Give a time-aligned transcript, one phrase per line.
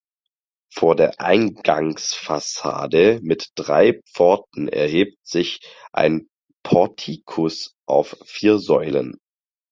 [0.73, 5.59] Vor der Eingangsfassade mit drei Pforten erhebt sich
[5.93, 6.27] ein
[6.63, 9.19] Portikus auf vier Säulen.